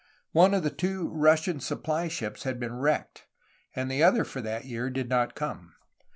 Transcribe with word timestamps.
One 0.31 0.55
of 0.55 0.63
the 0.63 0.71
two 0.71 1.09
Russian 1.09 1.59
supply 1.59 2.07
ships 2.07 2.41
had 2.41 2.59
been 2.59 2.73
wrecked, 2.73 3.27
and 3.75 3.91
the 3.91 4.01
other 4.01 4.23
for 4.23 4.41
that 4.41 4.65
year 4.65 4.89
did 4.89 5.09
not 5.09 5.35
come. 5.35 5.75